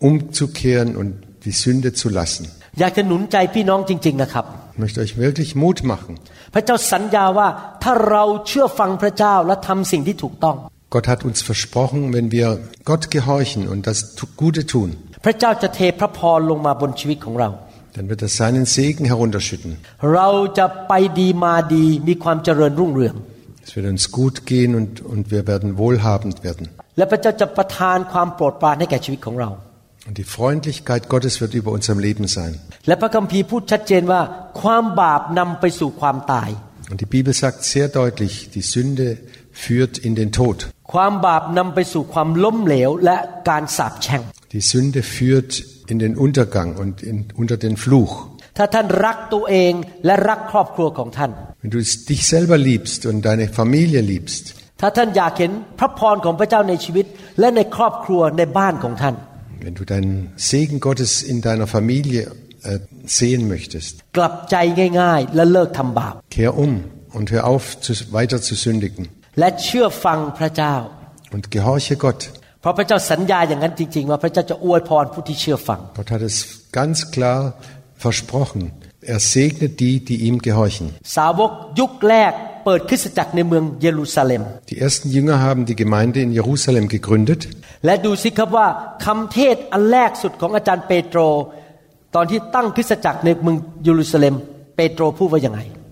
[0.10, 1.10] umzukehren und
[1.46, 2.44] die Sünde zu lassen.
[2.80, 6.12] อยากจะหนุนใจพี่น้องจริง ๆนะครับ Ich möchte euch wirklich Mut machen.
[6.54, 7.48] พระเจ้าสัญญาว่า
[7.84, 10.58] ถ้าเราเชื่อฟังพระเจ้าและทำสิ่งที่ถูกต้อง
[10.96, 12.48] Gott hat uns versprochen, wenn wir
[12.90, 14.90] Gott gehorchen und das tu- Gute tun,
[15.26, 17.50] พระเจ้าจะเทพระพรลงมาบนชีวิตของเรา
[17.96, 19.72] dann wird er seinen Segen herunterschütten.
[20.14, 23.16] เราจะไปดีมาดีมีความเจริญรุ่งเรือง
[23.66, 26.66] Es wird uns gut gehen und, und wir werden wohlhabend werden.
[26.98, 29.52] และพระเจ้าจะประทานความโปรดปรานให้แก่ชีวิตของเรา
[30.08, 32.54] Und die Freundlichkeit Gottes wird über unserem Leben sein.
[32.88, 34.22] และพระคัมภีร์พูดชัดเจนว่า
[34.62, 36.50] ความบาปนำไปสู่ความตาย
[36.90, 39.08] Und die Bibel sagt sehr deutlich, die Sünde
[39.64, 40.58] führt in den Tod.
[40.94, 43.18] ความบาปนำไปสู่ความล้มเหลวและ
[43.50, 44.22] การสาปแช่ง
[44.56, 45.52] Die Sünde führt
[45.92, 48.14] in den Untergang und in, unter den Fluch.
[48.58, 49.74] ถ้าท่านรักตัวเอง
[50.06, 54.44] และรักครอบครัวของท่าน Wenn du es- dich selber liebst und deine Familie liebst,
[54.82, 57.06] ถ้าท่านอยากเห็นพระพรของพระเจ้าในชีวิต
[57.40, 59.16] และในครอบครัวในบ้านของท่าน
[59.66, 60.16] wenn du deinen
[60.52, 62.22] Segen Gottes in deiner Familie
[62.70, 62.80] äh,
[63.20, 64.56] sehen möchtest, กลับใจ
[65.02, 66.72] ง่าย ๆ และเลิกทำบาป kehr um
[67.18, 69.04] und hör auf, zu, weiter zu sündigen.
[69.40, 70.76] และเชื่อฟังพระเจ้า
[71.36, 72.22] Und gehorche Gott.
[72.62, 76.38] เพราะพระเจ้าสัญญาอย่างนั้นจริง ๆ ว่าพระเจ้าจะอวยพรผู้ที่เชื่อฟัง Gott hat es
[76.80, 77.40] ganz klar
[78.06, 78.64] versprochen.
[79.05, 80.95] er segnet die, die ihm gehorchen.
[84.69, 87.49] Die ersten Jünger haben die Gemeinde in Jerusalem gegründet.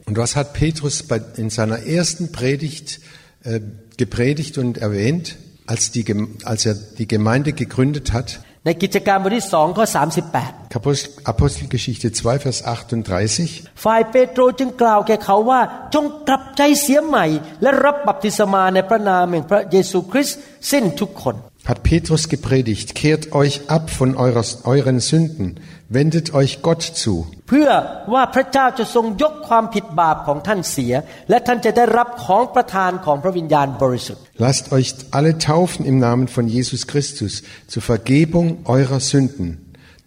[0.06, 1.04] Und was hat Petrus
[1.36, 3.00] in seiner ersten Predigt
[3.42, 3.60] äh,
[3.96, 6.04] gepredigt und erwähnt, als, die,
[6.44, 8.40] als er die Gemeinde gegründet hat?
[8.64, 9.86] ในกิจการบทที่สองข้อ
[10.30, 13.50] 38 Apostel- Apostelgeschichte 2, Vers 38.
[13.84, 15.60] ฝ่ายเปโตรจึงกล่าวแก่เขาว่า
[15.94, 17.26] จงกลับใจเสียใหม่
[17.62, 20.38] และรับบัพติศมาในพระนามแห่งพระเยซูคริสต์
[20.70, 21.36] สิ้นทุกคน
[21.69, 25.59] Hat Petrus gepredigt, kehrt euch ab von eurer, euren Sünden,
[25.89, 27.15] wendet euch Gott zu.
[27.49, 27.69] เพื่อ
[28.13, 30.93] ว่าพระเจ้าจะทรงยกความผิดบาปของท่านเสีย
[31.29, 37.33] และท่านจะได้รับของประทานของพระวิญญาณบริสุทธิ์ Lasst euch alle taufen im Namen von Jesus Christus
[37.71, 39.47] zur Vergebung eurer Sünden.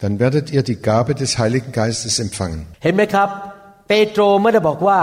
[0.02, 2.60] Dann werdet ihr die Gabe des Heiligen Geistes empfangen.
[2.84, 3.28] เห็นไหมครับ
[3.88, 5.00] เปโตรไม่ได้บอกว่า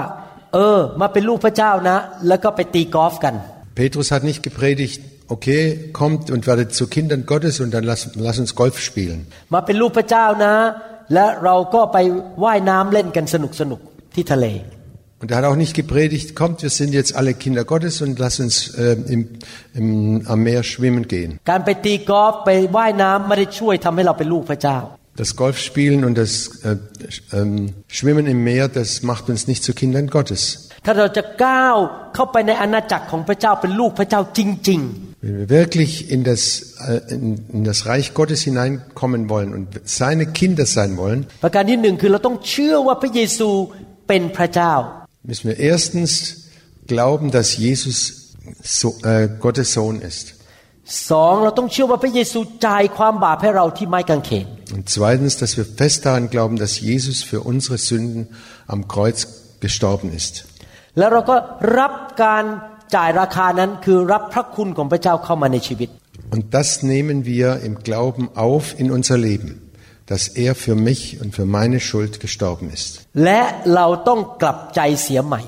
[0.53, 1.97] เออ มาเป็นลูกพระเจ้านะ
[2.27, 3.35] แล้วก็ไปตีกอล์ฟกัน
[3.81, 4.99] Petrus hat nicht gepredigt,
[5.35, 9.19] okay, kommt und werdet zu Kindern Gottes und dann lasst, lasst uns Golf spielen.
[9.53, 10.55] มาเป็นลูกพระเจ้านะ
[11.13, 11.97] และเราก็ไป
[12.43, 14.47] ว่ายน้ำเล่นกันสนุกสนุกๆที่ทะเล
[15.21, 18.41] Und er hat auch nicht gepredigt, kommt, wir sind jetzt alle Kinder Gottes und lasst
[18.41, 19.21] uns äh, im,
[19.73, 21.29] im, am Meer schwimmen gehen.
[21.51, 24.79] การไปตีกอล์ฟไปว่ายน้ำไม่ได้ช่วยทำให้เราเป็นลูกพระเจ้า
[25.23, 26.31] Das Golfspielen und das
[26.69, 26.75] äh,
[27.37, 30.41] ähm, Schwimmen im Meer, das macht uns nicht zu Kindern Gottes.
[30.85, 31.77] ถ้าเราจะก้าว
[32.15, 34.81] เข้าไปในอาณาจักรของพระเจ้าเป็นลูกพระเจ้าจริง
[35.21, 36.41] Wenn wir wirklich in das,
[36.87, 37.23] äh, in,
[37.57, 39.65] in das Reich Gottes hineinkommen wollen und
[40.01, 43.49] seine Kinder sein wollen, ๆ ประการที่หนึ่งคือเราต้องเชื่อว่าพระเยซู
[44.07, 44.73] เป็นพระเจ้า
[45.29, 46.11] müssen wir erstens
[46.93, 47.97] glauben, dass Jesus
[48.63, 50.25] so, äh, Gottes Sohn ist.
[51.09, 58.21] สองเราต้องเชื่อว่าพระเยซูจ่ายความบาปให้เราที่ไม้กางเขน Und zweitens, dass wir fest daran glauben, dass Jesus für unsere Sünden
[58.73, 59.17] am Kreuz
[59.65, 60.33] gestorben ist.
[60.97, 61.35] แล้วเราก็
[61.79, 62.45] รับการ
[62.95, 65.89] จ่ายราคานั้นคือรับพระคุณของพระเจ้าเข้ามาในชีวิต
[66.35, 69.49] Und das nehmen wir im Glauben auf in unser Leben,
[70.11, 72.91] dass er für mich und für meine Schuld gestorben ist.
[73.25, 73.41] และ
[73.75, 75.41] เราต้องกลับใจเสียใหม่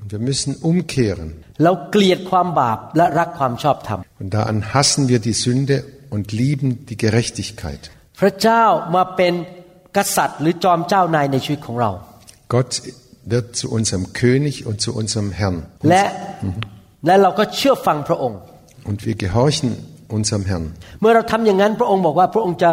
[0.00, 1.28] Und wir müssen umkehren.
[1.64, 5.76] เราเกลียดความบาปและรักความชอบธรรม Und daran hassen wir die Sünde
[6.14, 7.82] und lieben die Gerechtigkeit.
[8.20, 9.34] พระเจ้ามาเป็น
[9.96, 11.90] กษัตริย์หรือจอมเจ้านายในชีวิตของเรา
[12.54, 12.70] Gott
[13.32, 15.58] wird zu unserem König und zu unserem Herrn.
[15.90, 16.04] และ
[17.06, 18.38] และเราก็เชื่อฟังพระองค์
[18.90, 19.68] Und wir gehorchen
[20.16, 20.64] unserem Herrn.
[21.00, 22.70] เมื่อเราทำอย่างนั้นพระองค์บอกว่าพระองค์จะ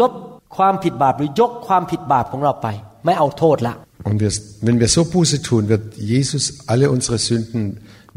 [0.00, 0.12] ลบ
[0.56, 2.68] ความผิดบาปหรือยกความผิดบาปของเราไป
[3.04, 3.74] ไม่เอาโทษละ
[4.08, 4.32] Und wir,
[4.66, 7.62] wenn wir so Buße tun, wird Jesus alle unsere Sünden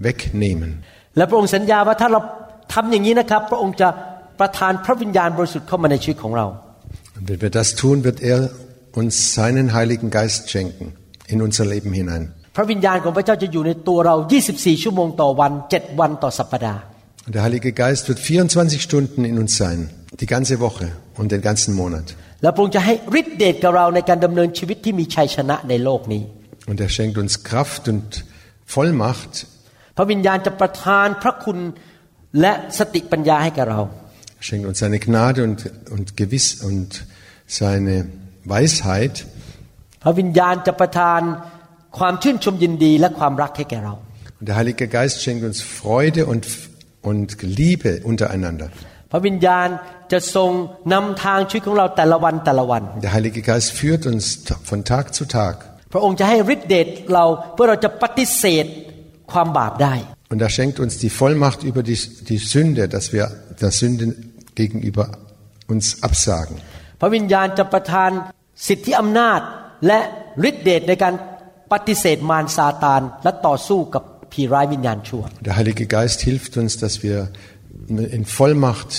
[0.08, 0.69] wegnehmen.
[1.17, 2.19] และพระองค์สัญญาว่าถ้าเรา
[2.74, 3.89] ทำอย่างนี้นะครับ พระองค์จะ
[4.39, 6.45] ประทานพระวิญญาณบริสุทธิ์เข้ามาในชีวิตของเรา
[7.17, 8.39] Und wenn wir das tun, wird er
[9.00, 10.86] uns seinen Heiligen Geist schenken
[11.34, 12.24] in unser Leben hinein.
[12.56, 14.15] พระวิญญาณของพระเจ้าจะอยู่ในตัวเรา
[14.50, 16.82] 24 ชั่วโมงต่อวัน 7 วันต่อสัปดาห์
[17.26, 19.80] Und der Heilige Geist wird 24 Stunden in uns sein,
[20.21, 20.88] die ganze Woche
[21.19, 22.08] und den ganzen Monat.
[22.43, 26.21] และพระองค์จะให้ฤทธิเดชกับเราในการดำเนินชีวิตที่มีชัยชนะในโลกนี้
[26.69, 28.08] Und er schenkt uns Kraft und
[28.74, 29.34] Vollmacht
[29.97, 31.58] พระวิญญาณจะประทานพระคุณ
[32.41, 33.82] และสติปัญญาให้แก่เรา
[34.39, 35.60] Er schenkt uns seine Gnade und,
[35.95, 36.89] und Gewiss und
[37.60, 37.95] seine
[38.54, 39.15] Weisheit.
[40.04, 41.21] พระวิญญาณจะประทาน
[41.97, 43.93] ความชื่นชมยินดีและความรักให้แก่เรา
[44.39, 46.43] Und der Heilige Geist schenkt uns Freude und,
[47.10, 47.28] und
[47.60, 48.67] Liebe untereinander.
[49.12, 49.67] พระวิญญาณ
[50.12, 50.52] จะทรง
[50.93, 55.56] นำทางชีวิตของเราแต่ละวันแต่ละวัน Der Heilige Geist führt uns ta- von Tag zu Tag.
[55.93, 58.65] พระองค์จะให้ฤทธิเดชเราเพื่อเราจะปฏิเสธ
[59.32, 59.95] ความบาปได้
[60.34, 63.26] Und er schenkt uns die Vollmacht über die, die Sünde, dass wir
[63.63, 64.04] der Sünde
[64.60, 65.06] gegenüber
[65.74, 66.56] uns absagen.
[67.02, 68.12] พระวิญญาณจะประทาน
[68.67, 69.39] สิทธิอำนาจ
[69.88, 70.00] และ
[70.50, 71.13] ฤทธิเดชในการ
[71.74, 77.17] ปฏิเสธมารซาตาน และต่อสู้กับผีร้ายวิญญาณชั่ว Der Heilige Geist hilft uns, dass wir
[78.17, 78.89] in Vollmacht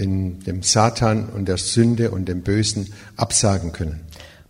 [0.00, 0.12] den,
[0.48, 2.80] dem Satan und der Sünde und dem Bösen
[3.24, 3.96] absagen können.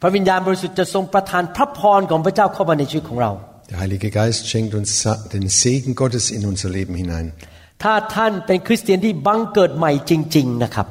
[0.03, 3.33] พระวิญญาณบริสุทธิ์จะทรงประทานพระพรของพระเจ้าเข้ามาในชีวิตของเรา
[3.71, 7.27] Der Heilige Geist schenkt uns Sa- den Segen Gottes in unser Leben hinein.
[7.83, 10.87] ถ้าท่านเป็นคริสเตียนที่บังเกิดใหม่จริง ๆ นะครับ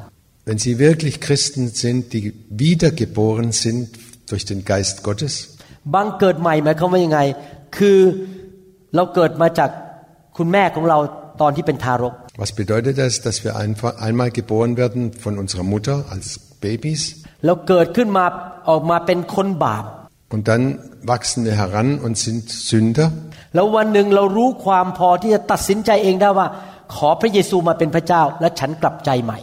[0.48, 2.24] Wenn Sie wirklich Christen sind, die
[2.64, 3.82] wiedergeboren sind
[4.30, 5.32] durch den Geist Gottes,
[5.93, 7.19] บังเกิดใหม่หมายความว่ายังไง
[7.77, 7.99] คือ
[8.95, 9.69] เราเกิดมาจาก
[10.37, 10.97] คุณแม่ของเรา
[11.41, 16.27] ตอนที่เป็นทารก was bedeutet das, dass wir einfach einmal geboren werden von unserer Mutter als
[16.63, 17.01] Babys
[17.45, 18.25] เราเกิดขึ้นมา
[18.69, 19.83] ออกมาเป็นคนบาป
[20.33, 20.63] und dann
[21.11, 23.07] wachsen wir heran und sind Sünder
[23.55, 26.47] แล้ววันหนึ่งเรารู้ความพอที่จะตัดสินใจเองได้ว่า
[26.95, 29.39] ขอพระเยซูมาเป็นพระเจ้า และฉันกลับใจใหม่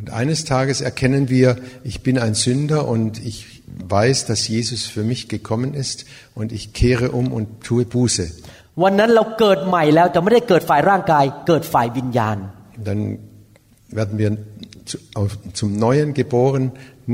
[0.00, 1.48] Und eines Tages erkennen wir,
[1.84, 3.53] ich bin ein Sünder und ich
[3.97, 6.05] weiß, dass Jesus für mich gekommen ist
[6.35, 8.25] und ich kehre um und tue Buße.
[8.83, 12.37] วันนั้นเราเกิดใหม่แล้วแต่ไม่ได้เกิดฝ่ายร่างกาย เกิดฝ่ายวิญญาณ
[12.87, 13.01] Dann
[13.99, 14.29] werden wir
[14.89, 16.63] zu, auf, zum Neuen geboren,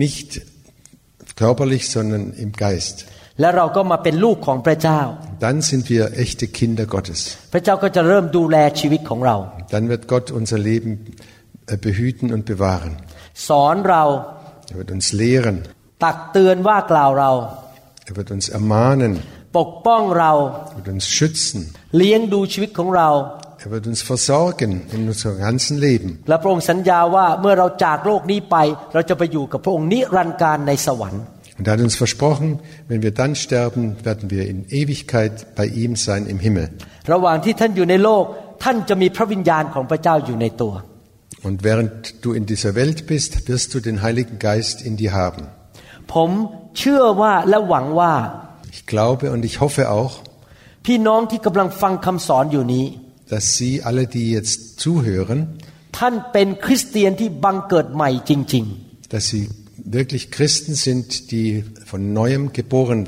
[0.03, 0.29] nicht
[1.41, 2.97] körperlich, sondern im Geist.
[3.39, 5.01] และเราก็มาเป็นลูกของพระเจ้า
[5.45, 7.19] Dann sind wir echte Kinder Gottes.
[7.53, 9.35] พระเจ้าก็จะเริ่มดูแลชีวิตของเรา
[9.73, 10.91] Dann wird Gott unser Leben
[11.73, 12.91] äh, behüten und bewahren.
[13.47, 14.03] สอนเรา
[14.71, 15.57] Er wird uns lehren.
[16.03, 17.31] ตักเตือนว่ากล่าวเรา
[18.09, 19.13] Er wird uns ermahnen.
[19.57, 20.31] ปกป้องเรา
[20.71, 21.59] Er wird uns schützen.
[21.97, 23.09] เลี้ยงดูชีวิตของเรา
[23.63, 26.09] Er wird uns versorgen in unserem ganzen Leben.
[26.29, 28.57] และพระองค์สัญญาว่าเมื่อเราจากโลกนี้ไป
[28.93, 31.23] เราจะไปอยู่กับพระองค์นิรันดร์การในสวรรค์
[31.57, 32.47] Und er hat uns versprochen,
[32.89, 36.65] wenn wir dann sterben, werden wir in Ewigkeit bei ihm sein im Himmel.
[37.13, 38.23] ระหว่างที่ท่านอยู่ในโลก
[38.63, 40.73] ท่านจะมีพระวิญญาณของพระเจ้าอยู่ในตัว
[41.47, 41.91] Und während
[42.23, 45.43] du in dieser Welt bist, wirst du den Heiligen Geist in dir haben.
[46.13, 46.29] ผม
[46.77, 48.13] เชื่อว่าและหวังว่า
[48.77, 50.13] Ich glaube und ich hoffe auch,
[50.85, 52.85] พี่น้องที่กำลังฟังคำสอนอยู่นี้
[53.33, 55.39] dass Sie alle, die jetzt zuhören,
[55.97, 58.65] ท่านเป็นคริสเตียนที่บังเกิดใหม่จริง
[59.13, 59.43] dass Sie
[59.97, 61.49] wirklich Christen sind, die
[61.91, 62.99] von neuem geboren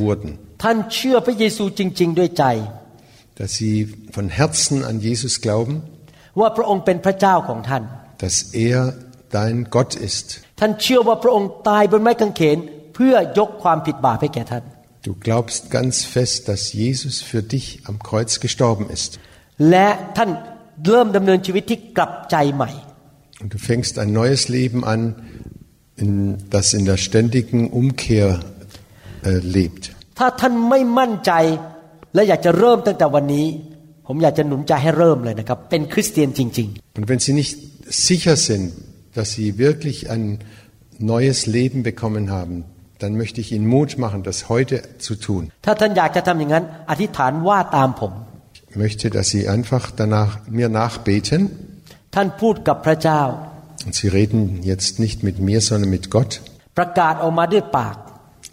[0.00, 2.44] wurden, ๆ ท่านเชื่อพระเยซูจริง ๆ ด้วยใจ
[3.38, 3.74] dass Sie
[4.16, 5.74] von Herzen an Jesus glauben,
[6.40, 7.82] ว่าพระองค์เป็นพระเจ้าของท่าน
[8.22, 8.36] dass
[8.68, 8.78] er
[9.36, 10.26] dein Gott ist.
[10.60, 12.58] ท่านเชื่อว่าพระองค์ตายบนไม้กางเขน
[12.94, 14.64] เพื่อยกความผิดบาปให้แก่ท่าน
[15.08, 19.10] Du glaubst ganz fest, dass Jesus für dich am Kreuz gestorben ist.
[19.70, 20.30] และท่าน
[20.88, 22.70] เริ่มดำเนินชีวิตที่กลับใจใหม่
[23.42, 25.00] Und du fängst ein neues Leben an,
[26.02, 26.10] in,
[26.54, 28.28] das in der ständigen Umkehr
[29.28, 29.82] äh, lebt.
[30.18, 31.32] ถ้าท่านไม่มั่นใจ
[32.14, 33.46] และอยากจะเริ่มตั้งแต่วันนี้
[34.06, 37.52] ผมอยากจะหนุนใจให้เริ่มเลยนะครับ เป็นคริสเตียนจริง Und wenn sie nicht
[38.08, 38.66] sicher sind,
[39.16, 40.38] dass sie wirklich ein
[40.98, 42.64] neues Leben bekommen haben,
[42.98, 45.42] dann möchte ich ihnen Mut machen, das heute zu tun.
[45.56, 48.12] ๆ ถ้าท่านอยากจะทำอย่างนั้น อธิษฐานว่าตามผม
[48.70, 51.40] Ich möchte, dass sie einfach danach mir nachbeten.
[52.14, 53.22] ท่านพูดกับพระเจ้า
[53.86, 54.40] Und sie reden
[54.72, 56.32] jetzt nicht mit mir, sondern mit Gott.
[56.78, 57.96] ประกาศออกมาด้วยปาก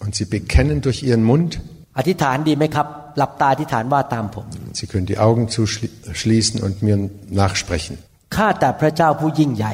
[0.04, 1.52] Und sie bekennen durch ihren Mund.
[1.98, 2.88] อธิษฐานดีไหมครับ
[3.18, 4.46] หลับตาอธิษฐานว่าตามผม
[4.80, 6.98] Sie können die Augen zuschließen und mir
[7.42, 7.94] nachsprechen.
[8.36, 9.74] ข้าแต่พระเจ้าผู้ยิ่งใหญ่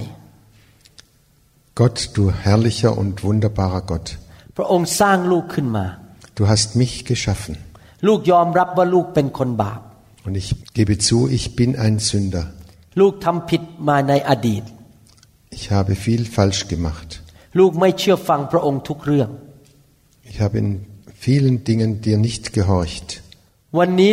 [1.80, 4.08] Gott, du herrlicher und wunderbarer Gott,
[4.58, 5.86] พระองค์สร้างลูกขึ้นมา
[6.38, 7.54] du hast mich geschaffen.
[8.08, 9.82] ลูกยอมรับว่าลูกเป็นคนบาป
[10.26, 12.46] Und ich gebe zu, ich bin ein Sünder.
[13.00, 14.64] ลูกทำผิดมาในอดีต
[15.58, 17.10] Ich habe viel falsch gemacht.
[17.60, 19.30] ลูกไม่เชื่อฟังพระองค์ทุกเรื่อง
[20.32, 20.70] Ich habe in
[21.26, 23.08] vielen Dingen dir nicht gehorcht.
[23.80, 24.12] วันนี้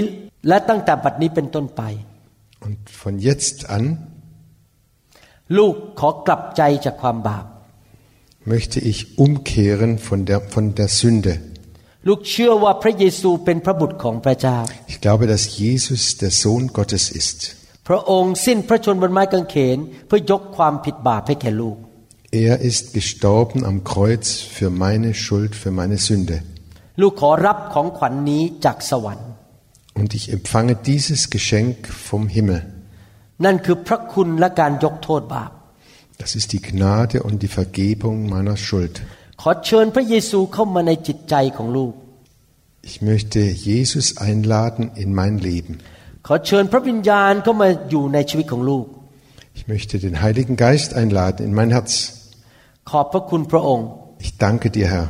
[0.49, 1.83] และตั้งแต่บัดนี้เป็นต้นไป
[2.67, 3.85] Und von jetzt an
[5.59, 7.45] ลูกขอกลับใจจากความบาป
[8.53, 11.35] möchte ich umkehren von der, von der Sünde.
[12.09, 14.59] ลูกเชื่อว่าพระเยซูเป็นพระบุตรของพระเจ้า
[14.93, 17.39] Ich glaube, dass Jesus der Sohn Gottes ist.
[17.89, 21.77] พระองค์สิ้นพระชนม์บนไม้กางเขน เพื่อยกความผิดบาปให้แก่ลูก
[22.45, 24.27] Er ist gestorben am Kreuz
[24.57, 26.37] für meine Schuld, für meine Sünde.
[27.01, 29.29] ลูกขอรับของขวัญนนี้จากสวรรค์
[29.99, 31.77] Und ich empfange dieses Geschenk
[32.09, 32.61] vom Himmel.
[33.45, 35.51] นั่นคือพระคุณและการยกโทษบาป
[36.22, 39.02] das ist die Gnade und die Vergebung meiner Schuld.
[42.84, 45.80] Ich möchte Jesus einladen in mein Leben.
[49.56, 52.30] Ich möchte den Heiligen Geist einladen in mein Herz.
[54.20, 55.08] Ich danke dir, Herr,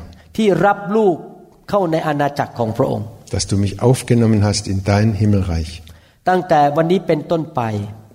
[3.29, 5.83] dass du mich aufgenommen hast in dein Himmelreich.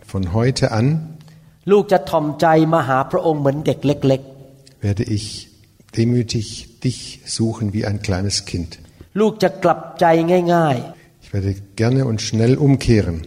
[0.07, 1.16] Von heute an
[1.72, 4.22] ลูกจะถ่อมใจมาหาพระองค์เหมือนเด็กเล็ก
[4.88, 5.26] werde ich
[5.98, 6.46] demütig
[6.86, 7.00] dich
[7.38, 8.70] suchen wie ein kleines Kind.
[8.96, 10.06] ๆ ลูกจะกลับใจ
[10.56, 10.78] ง่าย
[11.24, 11.52] Ich werde
[11.82, 13.18] gerne und schnell umkehren.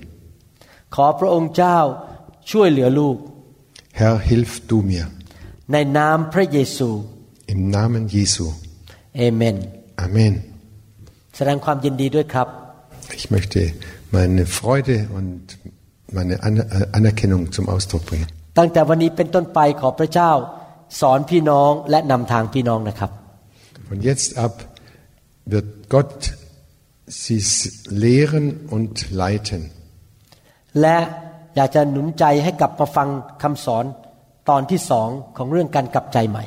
[0.42, 1.78] ๆ ขอพระองค์เจ้า
[2.50, 3.16] ช่วยเหลือลูก
[4.00, 5.06] Herr, hilf du mir.
[5.72, 6.90] ในนามพระเยซู
[7.52, 8.46] Im Namen Jesu.
[9.16, 9.56] เอเมน
[10.06, 10.34] Amen.
[11.36, 12.48] แสดงความยินดีด้วยครับ
[13.18, 13.60] Ich möchte
[14.16, 15.40] meine Freude und
[16.16, 18.28] meine Aner- äh, Anerkennung zum Ausdruck bringen.
[18.58, 20.30] ตั้งแต่วันนี้เป็นต้นไปขอพระเจ้า
[21.00, 23.10] สอนพี่น้องและนำทางพี่น้องนะครับ
[23.90, 24.54] Von jetzt ab
[25.52, 26.18] wird Gott
[27.22, 27.40] sie
[28.04, 28.92] lehren und
[29.22, 29.60] leiten.
[30.80, 30.98] และ
[31.56, 33.08] อยากจะหนุนใจให้กลับมาฟัง
[33.42, 33.84] คำสอน
[34.48, 36.44] ตอนที่สองของเรื่องการกลับใจใหม่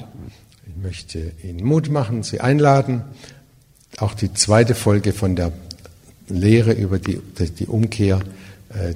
[0.69, 2.93] Ich möchte Ihnen Mut machen, Sie einladen,
[4.03, 5.49] auch die zweite Folge von der
[6.45, 7.17] Lehre über die,
[7.59, 8.15] die Umkehr
[8.69, 8.93] äh,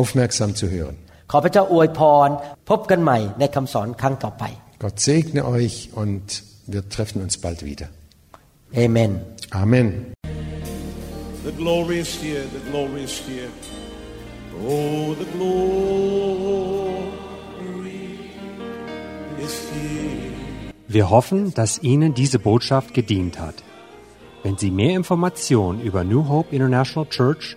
[0.00, 0.96] aufmerksam zu hören.
[1.30, 2.28] ขอพระเจ้าอวยพร
[2.70, 4.44] พบกันใหม่ในคำสอนครั้งต่อไป
[4.84, 6.26] Gott segne euch und
[6.72, 7.88] wir treffen uns bald wieder.
[8.74, 9.12] เอเมน
[9.62, 9.88] Amen.
[11.48, 13.50] The glory is here, the glory is here.
[14.70, 16.98] Oh, the glory
[19.46, 20.28] is here.
[20.96, 23.56] Wir hoffen, dass Ihnen diese Botschaft gedient hat.
[24.42, 27.56] Wenn Sie mehr Informationen über New Hope International Church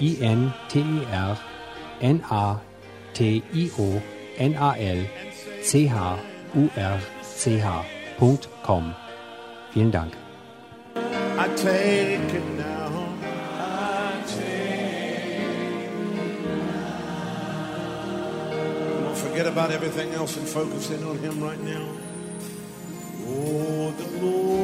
[0.00, 1.38] I N T E R
[2.00, 2.60] N A
[3.12, 4.02] T I O
[4.38, 5.06] N A L
[5.62, 6.18] C H
[6.54, 7.60] U R C
[8.20, 8.94] H .com.
[9.72, 10.14] Vielen Dank.
[10.96, 12.74] I take it now.
[19.14, 21.88] Forget about everything else and focus in on him right now.
[23.26, 24.63] Oh, the Lord.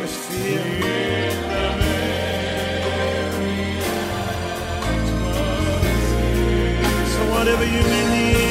[7.51, 8.50] whatever you may mean.